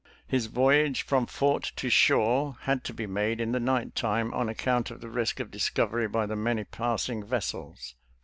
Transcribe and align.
His 0.27 0.47
voyage 0.47 1.03
from 1.03 1.27
fort 1.27 1.73
to 1.75 1.87
shore 1.91 2.57
had 2.61 2.83
to 2.85 2.91
be 2.95 3.05
made 3.05 3.39
in 3.39 3.51
the 3.51 3.59
night 3.59 3.93
time 3.93 4.33
on; 4.33 4.49
.account 4.49 4.89
of 4.89 4.99
the 4.99 5.11
risk 5.11 5.39
of 5.39 5.51
discovery 5.51 6.07
by 6.07 6.25
the 6.25 6.35
many 6.35 6.63
passing 6.63 7.23
vessels. 7.23 7.93